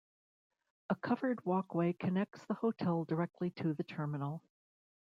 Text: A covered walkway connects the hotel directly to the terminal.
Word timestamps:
A 0.89 0.95
covered 0.95 1.45
walkway 1.45 1.93
connects 1.93 2.43
the 2.47 2.55
hotel 2.55 3.05
directly 3.05 3.51
to 3.57 3.75
the 3.75 3.83
terminal. 3.83 4.41